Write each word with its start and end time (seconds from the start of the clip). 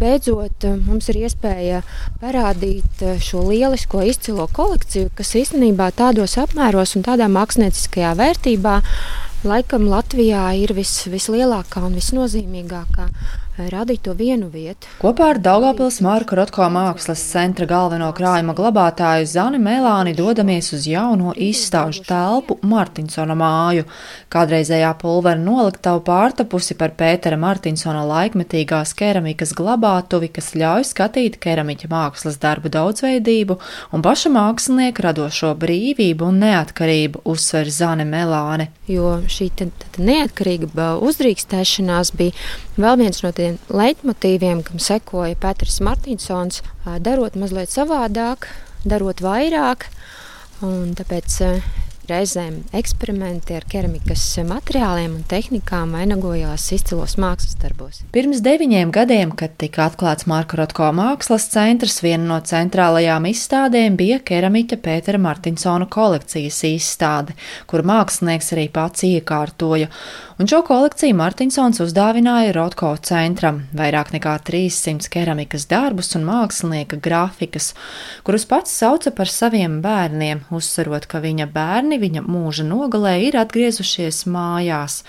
beidzot 0.00 0.66
mums 0.86 1.10
ir 1.12 1.20
iespēja 1.26 1.82
parādīt 2.22 3.04
šo 3.22 3.44
lielisko 3.50 4.02
izcilo 4.08 4.48
kolekciju, 4.56 5.12
kas 5.16 5.34
īstenībā 5.38 5.90
tādos 5.96 6.38
apmēros 6.40 6.96
un 6.96 7.06
tādā 7.06 7.28
mākslinieckajā 7.32 8.14
vērtībā 8.18 8.80
laikam 9.44 9.86
Latvijā 9.88 10.50
ir 10.60 10.74
vis, 10.76 10.94
vislielākā 11.08 11.84
un 11.86 11.96
visnozīmīgākā 11.96 13.06
radīt 13.68 14.04
to 14.06 14.14
vienu 14.16 14.48
vietu. 14.48 14.88
Kopā 15.02 15.34
ar 15.34 15.40
Daugavpils 15.42 16.00
Marka 16.04 16.38
Rotko 16.38 16.64
mākslas 16.72 17.20
centra 17.32 17.66
galveno 17.68 18.08
krājuma 18.16 18.54
glabātāju 18.56 19.28
Zani 19.28 19.60
Melāni 19.60 20.14
dodamies 20.16 20.72
uz 20.72 20.86
jauno 20.88 21.34
izstāžu 21.36 22.04
telpu 22.08 22.56
Martinsona 22.62 23.36
māju. 23.38 23.84
Kādreizējā 24.32 24.94
pulvera 25.00 25.38
noliktava 25.40 26.00
pārtapusi 26.06 26.78
par 26.80 26.94
Pētera 26.96 27.36
Martinsona 27.40 28.06
laikmetīgās 28.08 28.94
keramikas 28.96 29.52
glabātuvi, 29.58 30.30
kas 30.32 30.54
ļauj 30.56 30.88
skatīt 30.92 31.36
keramiķa 31.42 31.90
mākslas 31.90 32.40
darbu 32.40 32.72
daudzveidību 32.72 33.58
un 33.92 34.06
paša 34.06 34.32
mākslinieka 34.32 35.10
radošo 35.10 35.52
brīvību 35.60 36.30
un 36.30 36.40
neatkarību, 36.46 37.24
uzsver 37.28 37.70
Zane 37.70 38.08
Melāne. 38.08 38.70
Jo 38.90 39.18
šī 39.30 39.50
neatkarīga 39.98 40.90
uzdrīkstēšanās 41.04 42.14
bija 42.16 42.34
vēl 42.80 42.98
viens 43.02 43.22
no 43.24 43.32
tiem 43.34 43.49
tādiem 43.50 43.76
leitmotīviem, 43.76 44.62
kam 44.62 44.78
sekoja 44.78 45.36
Pēters 45.40 45.80
Martinsons, 45.82 46.62
darot 47.02 47.34
mazliet 47.36 47.70
savādāk, 47.70 48.46
darot 48.84 49.20
vairāk. 49.20 49.86
Tāpēc 50.60 51.40
reizēm 52.10 52.56
eksperimenti 52.76 53.54
ar 53.56 53.64
keramikas 53.70 54.24
materiāliem 54.46 55.14
un 55.18 55.24
tehnikām 55.30 55.94
vainagojās 55.96 56.66
izcilos 56.76 57.16
mākslas 57.20 57.58
darbos. 57.60 58.00
Pirms 58.14 58.42
deviņiem 58.44 58.92
gadiem, 58.94 59.34
kad 59.38 59.54
tika 59.60 59.86
atklāts 59.88 60.26
Marka 60.30 60.58
Rotko 60.60 60.90
mākslas 60.96 61.48
centrs, 61.52 62.00
viena 62.04 62.26
no 62.32 62.40
centrālajām 62.52 63.28
izstādēm 63.30 63.98
bija 64.00 64.20
keramiķa 64.26 64.80
Pētera 64.84 65.20
Martinsona 65.22 65.88
kolekcijas 65.90 66.62
izstāde, 66.70 67.36
kur 67.70 67.86
mākslinieks 67.86 68.52
arī 68.56 68.66
pats 68.74 69.06
iekārtoja 69.06 69.90
un 70.40 70.48
šo 70.48 70.62
kolekciju 70.64 71.14
Martinsons 71.18 71.82
uzdāvināja 71.84 72.54
Rotko 72.56 72.94
centram- 73.04 73.58
vairāk 73.80 74.14
nekā 74.14 74.38
300 74.40 75.10
keramikas 75.12 75.66
darbus 75.68 76.14
un 76.16 76.24
mākslinieka 76.24 76.96
grafikas, 76.96 77.74
kurus 78.24 78.46
pats 78.48 78.72
sauca 78.72 79.10
par 79.10 79.26
saviem 79.26 79.82
bērniem, 79.82 80.40
uzsverot, 80.50 81.06
ka 81.06 81.20
viņa 81.20 81.46
bērni 81.52 81.99
viņa 82.02 82.24
mūža 82.26 82.66
nogalē 82.66 83.14
ir 83.28 83.38
atgriezušies 83.40 84.24
mājās. 84.30 85.02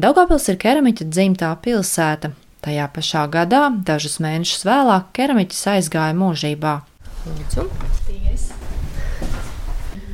Daugavpils 0.00 0.48
ir 0.52 0.60
keramiķa 0.64 1.08
dzimtā 1.08 1.54
pilsēta. 1.64 2.32
Tajā 2.64 2.88
pašā 2.94 3.28
gadā, 3.30 3.68
dažus 3.86 4.18
mēnešus 4.24 4.66
vēlāk, 4.66 5.12
keramiķis 5.14 5.66
aizgāja 5.76 6.16
mūžībā. 6.18 6.80
Lūdzu. 7.28 7.68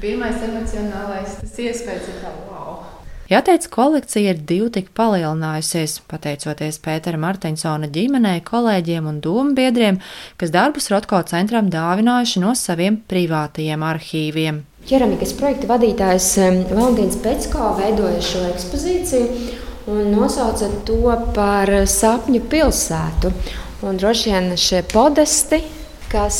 Pirmais 0.04 0.42
emocionālais 0.44 1.38
tas 1.40 1.54
iespējas 1.64 2.10
ir 2.12 2.18
tā, 2.20 2.32
wow! 2.50 2.82
Jāteic, 3.30 3.64
kolekcija 3.72 4.34
ir 4.34 4.42
divi 4.44 4.66
tik 4.74 4.90
palielinājusies, 4.98 5.94
pateicoties 6.10 6.76
Pētera 6.84 7.16
Martinsona 7.22 7.88
ģimenei, 7.88 8.42
kolēģiem 8.44 9.08
un 9.08 9.22
domu 9.24 9.56
biedriem, 9.56 10.02
kas 10.36 10.52
darbus 10.52 10.90
Rotko 10.92 11.22
centram 11.30 11.72
dāvinājuši 11.72 12.44
no 12.44 12.52
saviem 12.58 13.00
privātajiem 13.08 13.88
arhīviem. 13.88 14.60
Keramikas 14.84 15.32
projekta 15.38 15.68
vadītājs 15.70 16.26
Valentīns 16.68 17.16
Pecko 17.24 17.70
veidoja 17.78 18.18
šo 18.20 18.42
ekspozīciju 18.50 19.62
un 19.88 20.10
nosauca 20.12 20.68
to 20.84 21.14
par 21.36 21.70
sapņu 21.88 22.42
pilsētu. 22.52 23.32
Un 23.84 23.96
droši 24.00 24.30
vien 24.32 24.50
šie 24.60 24.82
podesti, 24.92 25.62
kas 26.12 26.38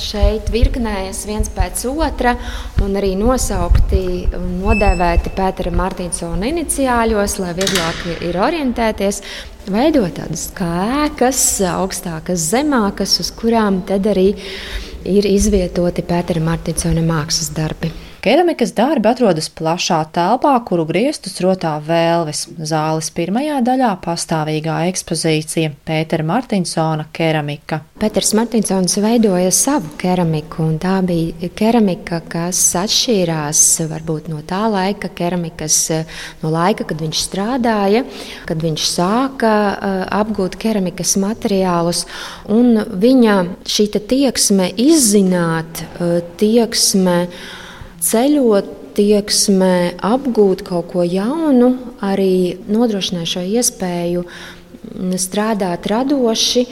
šeit 0.00 0.50
virknējas 0.52 1.22
viens 1.28 1.48
pēc 1.52 1.86
otra 1.90 2.34
un 2.84 2.96
arī 3.00 3.14
nosaukti 3.16 4.02
un 4.36 4.58
nodēvēti 4.60 5.32
Pētera 5.36 5.72
Martinsona 5.72 6.50
iniciāļos, 6.52 7.38
lai 7.40 7.54
vieglāk 7.56 8.02
ir 8.20 8.36
orientēties. 8.36 9.22
Veidot 9.72 10.12
tādas 10.20 10.50
kā 10.54 10.68
ēkas, 11.06 11.40
augstākas, 11.72 12.50
zemākas, 12.52 13.16
uz 13.24 13.32
kurām 13.34 13.80
tad 13.88 14.06
arī 14.12 14.28
ir 14.36 14.85
izvietoti 15.06 16.02
Pētera 16.06 16.42
Martinsona 16.42 17.04
mākslas 17.06 17.52
darbi. 17.56 17.92
Keramikas 18.24 18.72
darbi 18.74 19.06
atrodas 19.10 19.46
plašā 19.52 19.98
telpā, 20.14 20.52
kuru 20.66 20.86
griestus 20.88 21.36
rotā 21.44 21.76
vēlves. 21.84 22.46
Zāles 22.58 23.10
pirmajā 23.14 23.60
daļā 23.66 23.92
pastāvīgā 24.02 24.78
ekspozīcija 24.90 25.72
Pētera 25.86 26.26
Martinsona 26.26 27.06
keramika. 27.14 27.80
Pēters 28.00 28.32
Martinsons 28.36 28.96
veidoja 29.00 29.52
savu 29.54 29.92
keramiku, 30.00 30.64
un 30.66 30.78
tā 30.82 30.96
bija 31.06 31.50
keramika, 31.56 32.18
kas 32.28 32.60
atšķīrās 32.80 33.60
varbūt 33.92 34.30
no 34.32 34.42
tā 34.46 34.64
laika 34.72 35.10
keramikas, 35.16 35.78
no 36.42 36.50
laika, 36.52 36.86
kad 36.88 37.04
viņš 37.04 37.22
strādāja, 37.28 38.02
kad 38.48 38.64
viņš 38.64 38.88
sāka 38.90 39.52
apgūt 40.18 40.58
keramikas 40.60 41.14
materiālus, 41.22 42.04
un 42.52 42.82
viņa 43.06 43.36
šī 43.70 43.86
tieksme 43.96 44.72
izzināt, 44.82 45.84
tieksme 46.40 47.16
ceļot, 48.06 48.72
tieksme, 48.96 49.92
apgūt 50.00 50.62
kaut 50.64 50.88
ko 50.94 51.04
jaunu, 51.04 51.74
arī 52.00 52.56
nodrošināja 52.70 53.28
šo 53.34 53.42
iespēju 53.44 54.24
strādāt 55.20 55.86
radoši, 55.90 56.66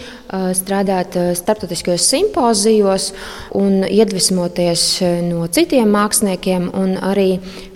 strādāt 0.56 1.16
starptautiskajos 1.38 2.06
simpozijos 2.10 3.10
un 3.54 3.84
iedvesmoties 3.86 4.86
no 5.28 5.46
citiem 5.52 5.92
māksliniekiem. 5.94 6.70
Arī 7.04 7.28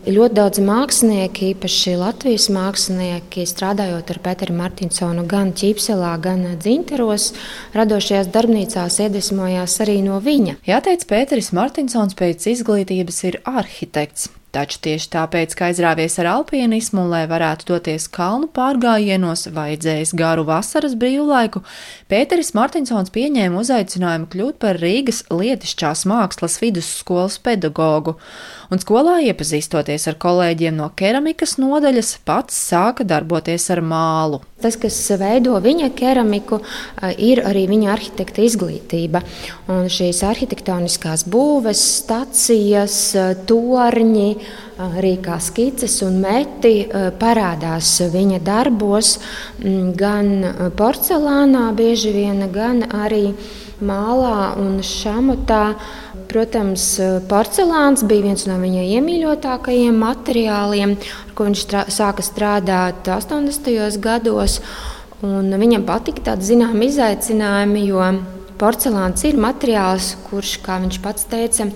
ļoti 0.08 0.38
daudz 0.38 0.62
mākslinieki, 0.64 1.52
īpaši 1.52 1.98
Latvijas 2.00 2.48
mākslinieki, 2.54 3.44
strādājot 3.48 4.14
ar 4.14 4.22
Pēteru 4.24 4.56
Martinsonu 4.56 5.26
gan 5.28 5.52
Ķīpselā, 5.52 6.14
gan 6.24 6.46
Dzinteros, 6.56 7.32
radošajās 7.76 8.32
darbnīcās 8.32 8.98
iedvesmojās 9.04 9.78
arī 9.84 10.00
no 10.06 10.22
viņa. 10.24 10.58
Jāteic, 10.68 11.04
Pēteris 11.12 11.52
Martinsons 11.56 12.16
pēc 12.18 12.48
izglītības 12.56 13.24
ir 13.28 13.40
arhitekts. 13.44 14.30
Taču 14.58 14.80
tieši 14.82 15.06
tāpēc, 15.12 15.52
ka 15.54 15.68
aizrāvies 15.68 16.16
ar 16.18 16.32
alpīnismu 16.32 17.04
un 17.04 17.12
lai 17.12 17.20
varētu 17.30 17.68
doties 17.68 18.08
kalnu 18.10 18.48
pārgājienos, 18.50 19.44
vajadzējis 19.54 20.16
garu 20.18 20.42
vasaras 20.48 20.96
brīvlaiku, 20.98 21.62
Pēteris 22.10 22.50
Martinsons 22.58 23.12
pieņēma 23.14 23.62
uzaicinājumu 23.62 24.26
kļūt 24.32 24.58
par 24.64 24.80
Rīgas 24.82 25.22
lietišķās 25.30 26.02
mākslas 26.10 26.58
vidusskolas 26.58 27.38
pedagogu, 27.38 28.16
un 28.72 28.82
skolā 28.82 29.20
iepazīstoties 29.28 30.10
ar 30.10 30.18
kolēģiem 30.26 30.74
no 30.80 30.90
keramikas 30.98 31.54
nodaļas, 31.62 32.16
pats 32.26 32.58
sāka 32.72 33.06
darboties 33.06 33.70
ar 33.70 33.84
mālu. 33.84 34.42
Tas, 34.58 34.74
kas 34.74 34.96
veido 35.20 35.54
viņa 35.62 35.92
keramiku, 35.94 36.58
ir 37.14 37.44
arī 37.46 37.68
viņa 37.70 37.92
arhitekta 37.94 38.42
izglītība. 38.42 39.22
Un 39.70 39.86
šīs 39.92 40.24
arhitektoniskās 40.26 41.22
būves, 41.30 41.84
stacijas, 42.00 42.96
torņi, 43.46 44.32
arī 44.78 45.16
kā 45.22 45.38
skices 45.42 46.00
un 46.06 46.20
meti 46.22 46.86
parādās 47.18 47.96
viņa 48.12 48.42
darbos, 48.46 49.16
gan 49.98 50.28
porcelānā, 50.78 51.68
bieži 51.78 52.12
vien, 52.14 52.44
gan 52.54 52.84
arī 52.88 53.32
mālā 53.82 54.54
un 54.58 54.78
šamotā. 54.82 55.64
Protams, 56.28 56.82
porcelāns 57.24 58.02
bija 58.04 58.26
viens 58.26 58.42
no 58.44 58.58
viņa 58.60 58.82
iemīļotākajiem 58.98 59.96
materiāliem, 59.96 60.90
ar 61.24 61.30
ko 61.32 61.46
viņš 61.46 61.62
strā, 61.64 61.84
sāka 61.88 62.20
strādāt 62.26 63.08
80. 63.08 63.96
gados. 64.04 64.58
Viņam 65.22 65.86
patika 65.88 66.26
tādi 66.26 66.50
zināmi 66.50 66.90
izaicinājumi, 66.92 67.86
jo 67.88 68.04
porcelāns 68.58 69.24
ir 69.28 69.38
materiāls, 69.40 70.12
kurš, 70.28 70.56
kā 70.64 70.80
viņš 70.82 70.98
pats 71.04 71.28
teica, 71.30 71.68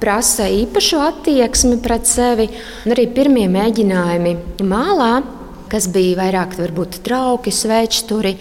prasa 0.00 0.48
īpašu 0.50 1.02
attieksmi 1.04 1.78
pret 1.84 2.08
sevi. 2.08 2.48
Un 2.84 2.96
arī 2.96 3.06
pirmie 3.14 3.46
mēģinājumi 3.52 4.64
mālā, 4.66 5.12
kas 5.70 5.86
bija 5.92 6.18
vairāk 6.22 6.56
varbūt 6.58 7.00
trauki, 7.06 7.52
svečturi 7.54 8.34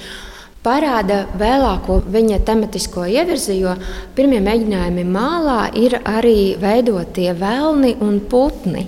parāda 0.63 1.21
vēlāko 1.39 2.01
viņa 2.11 2.41
tematisko 2.47 3.05
ievirzi, 3.07 3.59
jo 3.61 3.75
pirmie 4.15 4.41
mēģinājumi 4.43 5.05
mālā 5.07 5.61
ir 5.79 5.99
arī 6.03 6.55
veidotie 6.59 7.31
vēlni 7.37 7.95
un 8.03 8.19
putni 8.31 8.87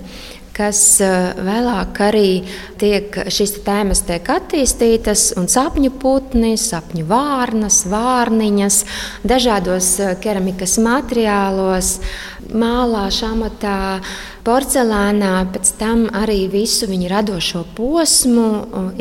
kas 0.56 0.80
vēlāk 1.00 2.00
arī 2.04 2.42
tiek, 2.80 3.16
šīs 3.32 3.54
tēmas 3.66 4.04
tiek 4.08 4.28
attīstītas, 4.34 5.30
un 5.40 5.48
sapņu 5.52 5.92
putni, 6.02 6.54
sapņu 6.60 7.06
vārnas, 7.08 7.82
vārniņas, 7.92 8.82
dažādos 9.24 9.94
keramikas 10.22 10.76
materiālos, 10.82 11.96
mālā, 12.52 13.06
šamatā, 13.14 14.02
porcelānā, 14.46 15.34
pēc 15.54 15.74
tam 15.80 16.06
arī 16.18 16.46
visu 16.52 16.88
viņa 16.90 17.10
radošo 17.16 17.64
posmu, 17.76 18.48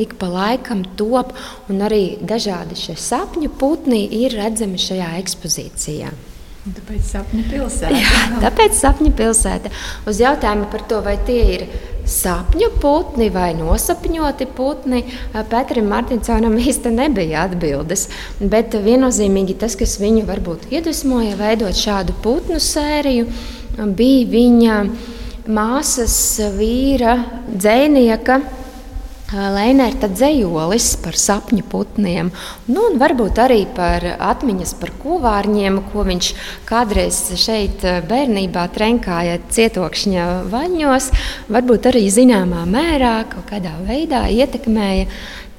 ik 0.01 0.15
pa 0.21 0.29
laikam 0.31 0.85
top, 0.97 1.33
un 1.69 1.81
arī 1.87 2.17
dažādi 2.21 2.77
šie 2.79 2.97
sapņu 2.99 3.53
putni 3.59 4.05
ir 4.21 4.37
redzami 4.37 4.79
šajā 4.81 5.15
ekspozīcijā. 5.23 6.30
Tāpēc 6.61 7.05
sapņu 7.09 7.43
pilsēta. 7.49 7.97
Jā, 7.97 8.25
tāpēc 8.43 8.75
sapņu 8.77 9.09
pilsēta. 9.17 9.71
Uz 10.05 10.19
jautājumu 10.21 10.67
par 10.69 10.83
to, 10.85 10.99
vai 11.01 11.15
tie 11.25 11.39
ir 11.55 11.63
sapņu 12.05 12.67
putni 12.81 13.31
vai 13.33 13.47
nosapņoti 13.57 14.45
putni, 14.53 15.01
Pēterim 15.33 15.89
Martinsonam 15.89 16.59
īsti 16.61 16.93
nebija 16.93 17.47
atbildes. 17.47 18.07
Bet 18.41 18.77
viennozīmīgi 18.77 19.57
tas, 19.63 19.73
kas 19.79 19.97
viņu 20.01 20.27
varbūt 20.29 20.69
iedvesmoja 20.69 21.33
veidot 21.41 21.81
šādu 21.81 22.13
putnu 22.21 22.61
sēriju, 22.61 23.25
bija 23.97 24.29
viņa 24.29 24.79
māsas 25.49 26.15
vīra 26.59 27.17
dzēnieka 27.49 28.37
Lēnērta 29.31 30.09
dzējolis 30.11 30.89
par 30.99 31.15
sapņu 31.15 31.63
putniem, 31.71 32.33
nu, 32.67 32.81
un 32.89 32.97
varbūt 32.99 33.39
arī 33.39 33.61
par 33.75 34.03
atmiņas 34.17 34.73
par 34.81 34.91
kuvārņiem, 34.99 35.77
ko 35.93 36.03
viņš 36.07 36.31
kādreiz 36.67 37.21
šeit 37.39 37.85
bērnībā 38.09 38.65
trenkāja 38.75 39.37
cietokšņa 39.47 40.25
vaļņos, 40.51 41.11
varbūt 41.47 41.87
arī 41.93 42.03
zināmā 42.11 42.65
mērā 42.67 43.21
kaut 43.31 43.47
kādā 43.53 43.77
veidā 43.87 44.25
ietekmēja 44.35 45.07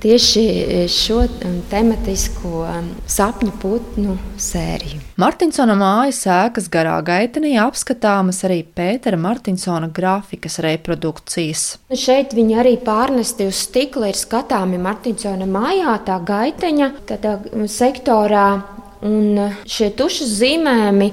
tieši 0.03 0.45
šo 0.91 1.21
um, 1.23 1.59
tematisko 1.71 2.65
sapņu 3.07 3.53
putnu 3.63 4.17
sēriju. 4.41 5.01
Martinsona 5.21 5.77
mājas 5.79 6.25
ēkas 6.27 6.69
garā 6.73 6.97
gaitenī 7.07 7.55
apskatāmas 7.63 8.43
arī 8.49 8.63
Pētera 8.67 9.21
Martinsona 9.21 9.91
grafikas 9.95 10.59
reprodukcijas. 10.65 11.65
Šeit 11.95 12.35
viņi 12.37 12.59
arī 12.65 12.75
pārnesti 12.83 13.47
uz 13.51 13.63
stikla 13.69 14.11
ir 14.11 14.19
skatāmi 14.19 14.81
Martinsona 14.83 15.47
mājā, 15.47 15.95
tā 16.07 16.19
gaiteņa, 16.27 16.93
tādā 17.13 17.39
sektorā, 17.71 18.49
un 19.07 19.55
šie 19.69 19.91
tušas 19.99 20.37
zīmējumi 20.41 21.11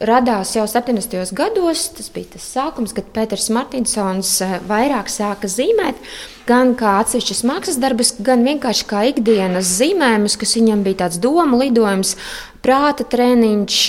radās 0.00 0.54
jau 0.56 0.66
70. 0.68 1.32
gados. 1.36 1.86
Tas 1.96 2.10
bija 2.12 2.34
tas 2.36 2.46
sākums, 2.56 2.94
kad 2.96 3.08
Pēters 3.14 3.48
Martinsons 3.54 4.32
eh, 4.44 4.58
vairāk 4.68 5.10
sāka 5.12 5.50
zīmēt. 5.50 6.00
Gan 6.46 6.74
kā 6.78 6.98
atsevišķas 7.00 7.42
mākslas 7.48 7.80
darbus, 7.82 8.12
gan 8.22 8.44
vienkārši 8.46 8.84
kā 8.86 9.06
ikdienas 9.10 9.70
zīmējumus, 9.80 10.36
kas 10.38 10.54
viņam 10.58 10.84
bija 10.86 11.00
tāds 11.04 11.18
domu 11.22 11.58
lidojums, 11.62 12.14
prāta 12.62 13.06
treniņš. 13.06 13.80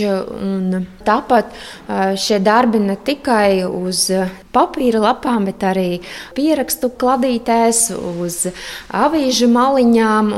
Tāpat 1.08 1.54
eh, 1.54 2.16
šie 2.18 2.42
darbi 2.44 2.82
ne 2.84 2.98
tikai 2.98 3.68
uz 3.68 4.08
papīra 4.56 5.04
lapām, 5.10 5.46
bet 5.50 5.66
arī 5.68 6.02
pierakstu 6.38 6.90
kladītēs, 6.98 7.92
uz 8.24 8.46
avīžu 8.90 9.52
maliņām. 9.54 10.36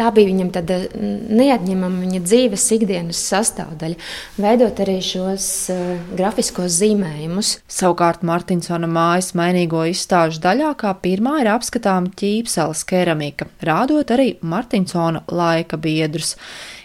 Tā 0.00 0.06
bija 0.16 0.30
viņam 0.30 0.48
tāda 0.54 0.78
neatņemama 0.96 1.98
viņa 2.06 2.22
dzīves 2.24 2.62
ikdienas 2.78 3.18
sastāvdaļa, 3.20 3.98
veidot 4.40 4.80
arī 4.80 4.94
šos 5.04 5.44
uh, 5.74 5.82
grafiskos 6.16 6.78
zīmējumus. 6.78 7.50
Savukārt 7.68 8.24
Martinsona 8.24 8.88
mājas 8.88 9.34
mainīgo 9.36 9.82
izstāžu 9.90 10.40
daļā 10.40 10.72
kā 10.80 10.94
pirmā 11.04 11.42
ir 11.42 11.50
apskatāma 11.52 12.14
ķīpseles 12.16 12.86
keramika, 12.88 13.50
rādot 13.60 14.14
arī 14.16 14.30
Martinsona 14.40 15.20
laika 15.28 15.76
biedrus. 15.76 16.38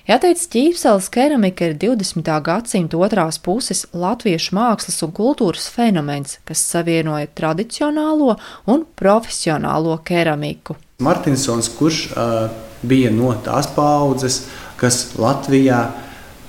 Jāteic, 0.05 0.43
ķīpseles 0.51 1.07
keramika 1.15 1.71
ir 1.71 1.79
20. 1.81 2.27
gadsimta 2.45 2.99
otrās 2.99 3.39
puses 3.39 3.87
latviešu 3.95 4.59
mākslas 4.59 4.99
un 5.07 5.15
kultūras 5.15 5.71
fenomens, 5.71 6.35
kas 6.43 6.67
savienoja 6.67 7.31
tradicionālo 7.31 8.35
un 8.67 8.85
profesionālo 8.99 9.95
keramiku. 10.03 10.75
Martinsons, 10.99 11.71
kurš 11.79 12.05
uh, 12.11 12.64
bija 12.87 13.11
no 13.13 13.33
tās 13.45 13.67
paudzes, 13.75 14.45
kas 14.79 15.15
Latvijā 15.19 15.83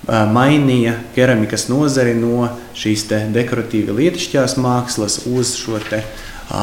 mainīja 0.07 0.95
keramikas 1.15 1.67
nozari 1.71 2.15
no 2.15 2.47
šīs 2.77 3.07
dekoratīvi 3.35 3.95
lietišķās 3.97 4.55
mākslas 4.61 5.21
uz 5.27 5.55
šo 5.59 5.81
te, 5.89 6.03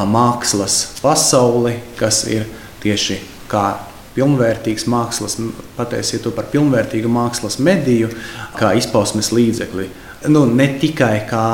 mākslas 0.09 0.79
pasauli, 1.01 1.75
kas 1.99 2.23
ir 2.31 2.47
tieši 2.81 3.19
kā 3.51 3.67
pilnvērtīgs 4.15 4.87
mākslas, 4.89 5.37
patiesiet 5.75 6.23
to 6.23 6.31
par 6.33 6.47
pilnvērtīgu 6.49 7.11
mākslas 7.11 7.59
mediju, 7.59 8.09
kā 8.57 8.73
izpausmes 8.79 9.31
līdzekli. 9.35 9.89
Nu, 10.31 10.45
ne 10.49 10.69
tikai 10.81 11.27
kā 11.29 11.47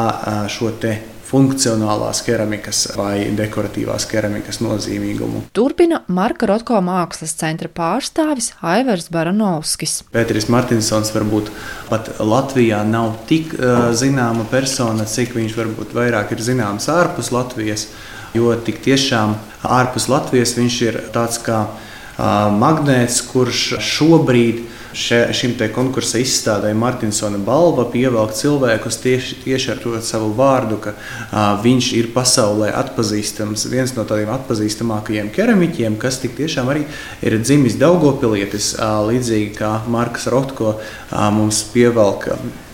šo 0.51 0.71
te 0.79 0.93
funkcionālās 1.31 2.19
keramikas 2.25 2.83
vai 2.97 3.29
dekoratīvās 3.35 4.05
keramikas 4.11 4.59
nozīmīgumu. 4.63 5.45
Turpina 5.55 6.01
Marka 6.11 6.49
Rotko 6.49 6.81
mākslas 6.83 7.33
centra 7.39 7.71
pārstāvis 7.71 8.51
Aivars 8.59 9.07
Baranovskis. 9.13 10.01
Pēteris 10.11 10.49
Martinsons 10.51 11.13
varbūt 11.15 11.53
pat 11.89 12.11
Latvijā 12.19 12.81
nav 12.87 13.15
tik 13.31 13.55
uh, 13.55 13.91
zināma 13.95 14.43
persona, 14.51 15.07
cik 15.07 15.37
viņš 15.37 15.55
varbūt 15.59 15.95
vairāk 15.95 16.35
ir 16.35 16.43
zināms 16.43 16.89
ārpus 16.91 17.31
Latvijas, 17.31 17.87
jo 18.35 18.51
tik 18.65 18.83
tiešām 18.83 19.37
ārpus 19.79 20.09
Latvijas 20.11 20.57
viņš 20.59 20.81
ir 20.89 20.99
tāds 21.15 21.39
kā 21.45 21.63
uh, 21.63 22.51
magnēts, 22.51 23.23
kurš 23.31 23.65
šobrīd 23.79 24.63
ir 24.65 24.80
še, 24.97 25.19
šim 25.35 25.55
konkursa 25.73 26.19
izstādē 26.21 26.71
Martinsona 26.77 27.39
balva 27.41 27.85
pievelk 27.91 28.33
cilvēkus 28.35 28.99
tieši, 29.03 29.37
tieši 29.45 29.71
ar 29.73 29.81
to 29.83 29.93
savu 30.05 30.31
vārdu, 30.37 30.79
ka 30.83 30.93
a, 31.31 31.45
viņš 31.63 31.91
ir 31.99 32.11
pasaulē 32.15 32.71
atpazīstams, 32.81 33.67
viens 33.71 33.95
no 33.97 34.05
tādiem 34.07 34.31
atpazīstamākajiem 34.35 35.31
keramiķiem, 35.35 35.97
kas 36.01 36.21
tik 36.23 36.35
tiešām 36.39 36.71
arī 36.73 36.85
ir 37.21 37.37
dzimis 37.41 37.79
Daugopilietis, 37.81 38.73
a, 38.79 38.99
līdzīgi 39.07 39.55
kā 39.59 39.73
Marks 39.91 40.27
Rotko 40.31 40.75
a, 40.77 41.29
mums 41.33 41.63
pievelk 41.73 42.31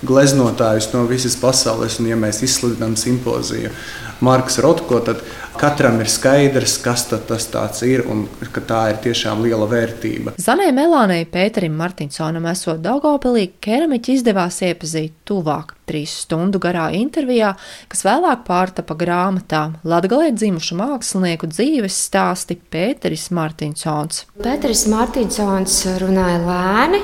gleznotājus 0.08 0.92
no 0.94 1.06
visas 1.10 1.38
pasaules, 1.40 2.00
un 2.02 2.12
ja 2.12 2.20
mēs 2.20 2.44
izsludinām 2.46 2.98
simpoziju 3.00 3.74
Marks 4.22 4.58
Rotko, 4.64 5.00
tad 5.06 5.22
katram 5.60 6.00
ir 6.02 6.10
skaidrs, 6.12 6.78
kas 6.84 7.06
tas 7.10 7.82
ir 7.86 8.04
un 8.10 8.26
ka 8.54 8.62
tā 8.62 8.82
ir 8.92 9.00
tiešām 9.08 9.42
liela 9.46 9.68
vērtība. 9.70 10.36
Zanai 10.42 10.70
Melānai 10.76 11.24
Pēterim 11.30 11.76
Martinsonam 11.78 12.46
esot 12.52 12.82
Daugopilī, 12.84 13.48
keramiķi 13.64 14.18
izdevās 14.20 14.62
iepazīt 14.66 15.16
tuvāk 15.28 15.74
trīs 15.88 16.14
stundu 16.24 16.60
garā 16.62 16.90
intervijā, 16.98 17.54
kas 17.92 18.04
vēlāk 18.06 18.44
pārtapa 18.48 18.98
grāmatā 19.00 19.64
Latgalē 19.88 20.34
dzimušu 20.36 20.78
mākslinieku 20.80 21.50
dzīves 21.52 21.98
stāsti 22.10 22.60
Pēteris 22.60 23.30
Martinsons. 23.36 24.26
Pēteris 24.44 24.86
Martinsons 24.92 25.80
runāja 26.04 26.42
lēni, 26.44 27.02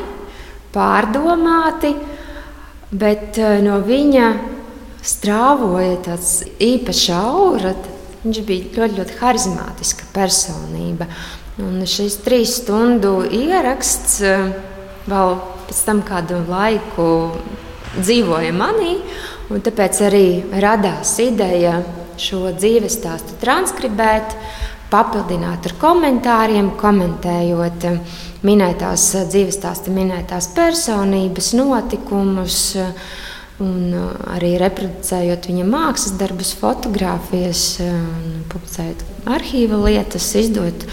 pārdomāti, 0.73 1.93
bet 2.91 3.39
eh, 3.41 3.61
no 3.65 3.79
viņa 3.85 4.27
strāvoja 5.03 5.97
tāds 6.05 6.37
īpašs 6.63 7.09
aura, 7.15 7.73
Viņš 8.23 8.37
bija 8.47 8.69
ļoti, 8.71 8.95
ļoti 9.01 9.15
harizmātiska 9.19 10.05
personība. 10.15 11.09
Un 11.59 11.81
šis 11.83 12.21
trīs 12.23 12.55
stundu 12.61 13.17
ieraksts 13.27 14.21
eh, 14.23 14.45
vēl 15.11 15.33
pēc 15.67 15.81
tam 15.83 15.99
kādu 16.07 16.39
laiku 16.47 17.07
dzīvoja 17.97 18.53
manī, 18.55 18.95
un 19.51 19.61
tāpēc 19.61 19.99
arī 20.07 20.27
radās 20.63 21.11
ideja 21.21 21.81
šo 22.17 22.47
dzīves 22.55 22.95
stāstu 22.95 23.35
transkribēt, 23.41 24.37
papildināt 24.93 25.67
ar 25.67 25.75
komentāriem, 25.83 26.71
komentējot 26.79 27.89
eh, 27.91 28.17
minētās 28.47 29.09
dzīves 29.27 29.59
stāsta 29.59 29.91
minētās 29.91 30.47
personības, 30.55 31.51
notikumus 31.59 32.63
Un 33.61 33.93
uh, 33.93 34.13
arī 34.33 34.55
reproducējot 34.57 35.45
viņa 35.51 35.65
mākslas 35.69 36.15
darbus, 36.17 36.55
fotografijas, 36.57 37.65
uh, 37.83 37.99
publicējot 38.49 39.03
arhīva 39.29 39.77
lietas, 39.83 40.31
izdot 40.39 40.87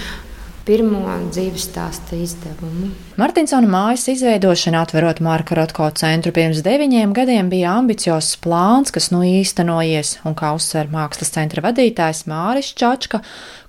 pirmo 0.69 1.01
dzīves 1.33 1.65
stāsta 1.71 2.19
izdevumu. 2.21 2.91
Martinsona 3.19 3.69
mājas 3.71 4.05
izveidošana, 4.13 4.85
atverot 4.85 5.23
Marka 5.25 5.57
Rotko 5.59 5.89
centru 5.99 6.35
pirms 6.37 6.61
deviņiem 6.67 7.15
gadiem, 7.17 7.49
bija 7.53 7.73
ambiciozs 7.81 8.37
plāns, 8.45 8.93
kas 8.95 9.11
nu 9.15 9.25
īstenojies, 9.27 10.19
un 10.29 10.37
kā 10.39 10.53
uzsver 10.57 10.93
mākslas 10.93 11.33
centra 11.35 11.65
vadītājs 11.65 12.27
Māris 12.31 12.71
Čačka, 12.79 13.23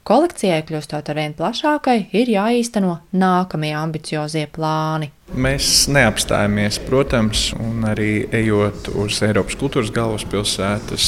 kolekcijai 0.08 0.62
kļūstot 0.68 1.10
ar 1.10 1.18
vien 1.18 1.34
plašākai, 1.38 1.98
ir 2.18 2.36
jāīsteno 2.36 3.00
nākamie 3.16 3.74
ambiciozie 3.78 4.46
plāni. 4.52 5.14
Mēs 5.32 5.86
neapstājamies, 5.88 6.76
protams, 6.84 7.54
un 7.56 7.86
arī 7.88 8.26
ejot 8.36 8.90
uz 9.00 9.22
Eiropas 9.24 9.56
kultūras 9.56 9.88
galvaspilsētas 9.96 11.06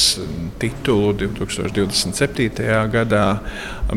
titulu 0.62 1.12
2027. 1.26 2.64
gadā, 2.94 3.26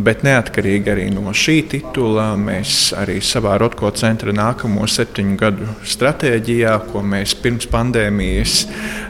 bet 0.02 0.24
neatkarīgi 0.26 0.90
arī 0.90 1.04
no 1.14 1.30
šī 1.30 1.60
titula, 1.70 2.32
mēs 2.40 2.90
arī 2.98 3.20
savā 3.22 3.54
Rotko 3.62 3.92
centra 3.94 4.34
nākamo 4.34 4.88
septiņu 4.90 5.36
gadu 5.38 5.68
stratēģijā, 5.86 6.74
ko 6.90 7.04
mēs 7.06 7.36
pirms 7.44 7.70
pandēmijas 7.70 8.64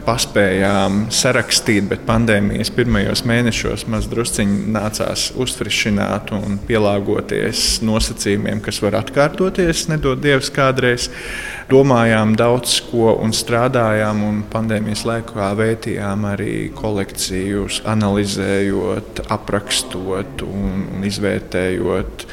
paspējām 0.04 1.06
sarakstīt, 1.16 1.88
bet 1.90 2.04
pandēmijas 2.06 2.75
pirmajos 2.76 3.25
mēnešos 3.26 3.87
maz 3.90 4.06
drusciņi 4.12 4.68
nācās 4.76 5.30
uzfrišināt 5.40 6.35
un 6.37 6.61
pielāgoties 6.68 7.80
nosacījumiem, 7.88 8.61
kas 8.61 8.85
var 8.85 9.00
atkārtoties, 9.00 9.88
nedod 9.90 10.20
Dievs 10.20 10.52
kādreiz 10.52 11.06
mēs 11.07 11.55
domājām 11.67 12.37
daudz 12.39 12.79
ko 12.91 13.17
un 13.23 13.33
strādājām, 13.35 14.23
un 14.23 14.39
pandēmijas 14.51 15.03
laikā 15.07 15.49
veitījām 15.59 16.27
arī 16.31 16.55
kolekcijas, 16.77 17.81
analizējot, 17.91 19.25
aprakstot 19.35 20.45
un, 20.47 20.87
un 20.95 21.07
izvērtējot 21.07 22.27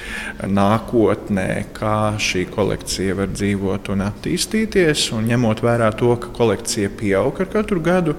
nākotnē, 0.53 1.47
kā 1.73 2.13
šī 2.21 2.45
kolekcija 2.53 3.17
var 3.17 3.33
dzīvot 3.33 3.89
un 3.93 4.05
attīstīties. 4.05 5.09
Un 5.17 5.29
ņemot 5.31 5.65
vērā 5.65 5.89
to, 5.97 6.13
ka 6.21 6.33
kolekcija 6.37 6.93
pieaug 6.99 7.41
ar 7.41 7.49
katru 7.53 7.81
gadu, 7.83 8.17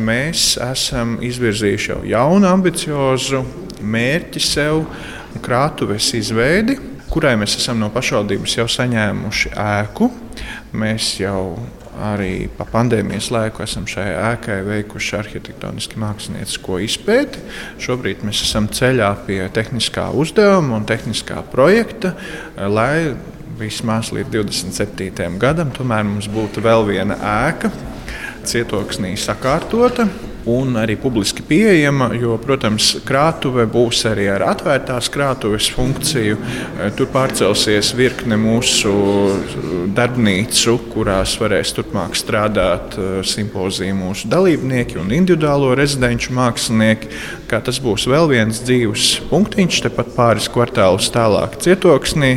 mēs 0.00 0.54
esam 0.64 1.18
izvirzījuši 1.24 1.92
jau 1.92 2.02
jaunu, 2.08 2.48
ambiciozu 2.48 3.44
mērķi 3.84 4.42
sev 4.42 4.86
krātuves 5.44 6.14
izveidi 6.16 6.78
kurai 7.10 7.34
mēs 7.40 7.56
esam 7.58 7.80
no 7.82 7.88
pašvaldības 7.94 8.58
jau 8.58 8.68
saņēmuši 8.70 9.52
ēku. 9.58 10.10
Mēs 10.78 11.14
jau 11.22 11.56
arī 11.98 12.46
pa 12.54 12.66
pandēmijas 12.68 13.30
laiku 13.34 13.64
esam 13.64 13.88
šajā 13.90 14.18
ēkai 14.34 14.58
veikuši 14.66 15.16
arhitektoniski 15.18 15.98
māksliniecisko 15.98 16.78
izpēti. 16.84 17.42
Šobrīd 17.82 18.22
mēs 18.26 18.44
esam 18.46 18.68
ceļā 18.70 19.10
pie 19.26 19.40
tehniskā 19.54 20.08
uzdevuma 20.14 20.78
un 20.78 20.86
tehniskā 20.88 21.42
projekta, 21.52 22.14
lai 22.56 23.16
vismaz 23.58 24.12
līdz 24.14 24.30
27. 24.36 25.38
gadam 25.42 25.74
tomēr 25.74 26.06
mums 26.06 26.30
būtu 26.30 26.62
vēl 26.62 26.86
viena 26.86 27.18
ēka, 27.18 27.72
cietoksnī 28.46 29.16
sakārtota 29.18 30.06
un 30.48 30.78
arī 30.80 30.96
publiski 31.00 31.44
pieejama. 31.46 32.10
Jo, 32.18 32.36
protams, 32.42 32.94
krātuve 33.06 33.66
būs 33.70 34.04
arī 34.08 34.28
ar 34.32 34.44
atvērtās 34.48 35.10
krātuves 35.12 35.68
funkciju. 35.74 36.38
E, 36.38 36.88
tur 36.96 37.10
pārcelsies 37.12 37.92
virkne 37.98 38.38
mūsu 38.40 38.94
darbnīcu, 39.96 40.76
kurās 40.92 41.36
varēs 41.40 41.74
turpmāk 41.76 42.16
strādāt 42.18 42.98
e, 42.98 43.10
simpoziju 43.28 43.98
mūsu 43.98 44.30
dalībnieki 44.32 45.00
un 45.02 45.14
individuālo 45.14 45.74
rezidenču 45.78 46.34
mākslinieki. 46.38 47.12
Kā 47.50 47.62
tas 47.64 47.80
būs 47.84 48.08
vēl 48.10 48.30
viens 48.32 48.64
dzīves 48.64 49.14
punktiņš, 49.30 49.84
tepat 49.88 50.12
pāris 50.16 50.50
kvartālus 50.52 51.12
tālāk 51.14 51.60
cietoksnī. 51.64 52.36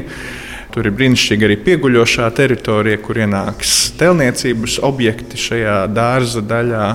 Tur 0.71 0.87
ir 0.87 0.93
brīnišķīga 0.95 1.43
arī 1.49 1.57
pieguļošā 1.65 2.29
teritorija, 2.35 2.99
kur 3.03 3.17
ienāks 3.19 3.91
telniecības 3.99 4.77
objekti 4.87 5.39
šajā 5.39 5.81
dārza 5.91 6.43
daļā. 6.47 6.85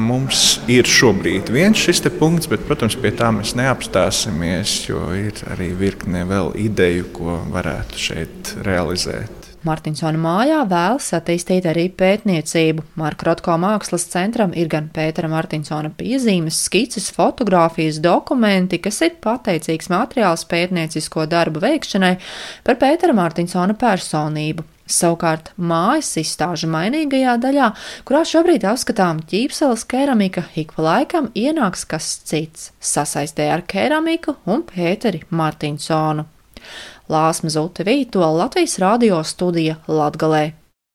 Mums 0.00 0.62
ir 0.70 0.88
šobrīd 0.88 1.50
viens 1.52 1.76
šis 1.76 2.00
punkts, 2.18 2.48
bet, 2.48 2.64
protams, 2.68 2.96
pie 2.96 3.12
tā 3.16 3.28
mēs 3.34 3.52
neapstāsimies, 3.58 4.88
jo 4.88 5.04
ir 5.12 5.36
arī 5.52 5.72
virkne 5.76 6.24
vēl 6.28 6.54
ideju, 6.56 7.10
ko 7.12 7.38
varētu 7.52 8.00
šeit 8.00 8.54
realizēt. 8.64 9.42
Martinsona 9.62 10.18
mājā 10.18 10.62
vēlas 10.66 11.12
attīstīt 11.14 11.68
arī 11.70 11.84
pētniecību. 11.94 12.82
Marka 12.98 13.28
Rotko 13.28 13.54
mākslas 13.62 14.08
centram 14.10 14.50
ir 14.58 14.66
gan 14.72 14.88
Pētera 14.90 15.30
Martinsona 15.30 15.92
piezīmes, 15.94 16.58
skices, 16.66 17.12
fotografijas, 17.14 18.00
dokumenti, 18.02 18.80
kas 18.82 18.98
ir 19.06 19.14
pateicīgs 19.22 19.92
materiāls 19.92 20.48
pētniecisko 20.50 21.28
darbu 21.30 21.62
veikšanai 21.62 22.16
par 22.66 22.80
Pētera 22.82 23.14
Martinsona 23.14 23.78
personību. 23.78 24.66
Savukārt 24.88 25.52
mājas 25.56 26.10
izstāžu 26.20 26.68
mainīgajā 26.72 27.36
daļā, 27.42 27.68
kurā 28.08 28.22
šobrīd 28.28 28.66
apskatām 28.68 29.22
ķīpseles 29.30 29.84
keramika, 29.88 30.44
ik 30.58 30.74
pa 30.76 30.86
laikam 30.88 31.30
ienāks 31.38 31.86
kas 31.88 32.08
cits 32.26 32.72
sasaistē 32.82 33.48
ar 33.54 33.62
keramiku 33.66 34.36
un 34.46 34.66
Pēteri 34.68 35.22
Martinsonu. 35.30 36.26
Lāsma 37.12 37.50
Zute 37.50 37.86
Vīto 37.86 38.26
Latvijas 38.36 38.78
radio 38.82 39.22
studija 39.26 39.78
Latgalē. 39.88 40.61